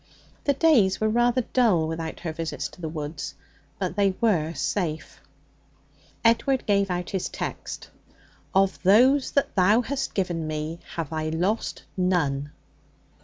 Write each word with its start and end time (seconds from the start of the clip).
The 0.45 0.53
days 0.53 0.99
were 0.99 1.09
rather 1.11 1.41
dull 1.53 1.87
without 1.87 2.21
her 2.21 2.33
visits 2.33 2.67
to 2.69 2.81
the 2.81 2.89
woods, 2.89 3.35
but 3.77 3.95
they 3.95 4.15
were 4.19 4.55
safe. 4.55 5.21
Edward 6.25 6.65
gave 6.65 6.89
out 6.89 7.11
his 7.11 7.29
text: 7.29 7.91
'Of 8.55 8.81
those 8.81 9.29
that 9.33 9.53
Thou 9.55 9.81
hast 9.83 10.15
given 10.15 10.47
me 10.47 10.79
have 10.95 11.13
I 11.13 11.29
lost 11.29 11.83
none.' 11.95 12.49